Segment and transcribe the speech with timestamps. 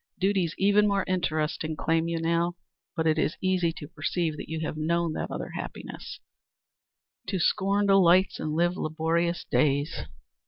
[0.19, 2.55] Duties even more interesting claim you now,
[2.95, 6.19] but it is easy to perceive that you have known that other happiness,
[7.27, 10.05] 'To scorn delights and live laborious days.'"